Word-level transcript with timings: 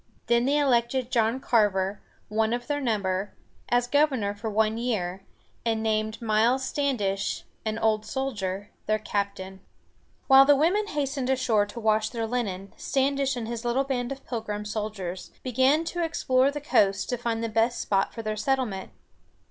Then 0.25 0.45
they 0.45 0.57
elected 0.57 1.11
John 1.11 1.39
Carver, 1.39 2.01
one 2.27 2.53
of 2.53 2.65
their 2.65 2.81
number, 2.81 3.35
as 3.69 3.85
governor 3.85 4.33
for 4.33 4.49
one 4.49 4.79
year, 4.79 5.21
and 5.63 5.83
named 5.83 6.19
Miles 6.19 6.63
Stand´ish, 6.73 7.43
an 7.65 7.77
old 7.77 8.03
soldier, 8.03 8.71
their 8.87 8.97
captain. 8.97 9.59
[Illustration: 9.61 9.77
The 9.77 9.93
First 9.93 10.29
Wash 10.29 10.35
Day.] 10.35 10.39
While 10.39 10.45
the 10.45 10.55
women 10.55 10.87
hastened 10.87 11.29
ashore 11.29 11.65
to 11.67 11.79
wash 11.79 12.09
their 12.09 12.25
linen, 12.25 12.73
Standish 12.77 13.35
and 13.35 13.47
his 13.47 13.63
little 13.63 13.83
band 13.83 14.11
of 14.11 14.25
Pilgrim 14.25 14.65
soldiers 14.65 15.29
began 15.43 15.83
to 15.85 16.03
explore 16.03 16.49
the 16.49 16.59
coast 16.61 17.07
to 17.09 17.17
find 17.17 17.43
the 17.43 17.47
best 17.47 17.79
spot 17.79 18.11
for 18.11 18.23
their 18.23 18.35
settlement. 18.35 18.89